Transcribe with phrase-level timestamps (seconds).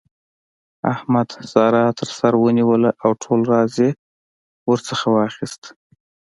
[0.93, 3.89] احمد؛ سارا تر سر ونيوله او ټول راز يې
[4.69, 5.63] ورڅخه واخيست.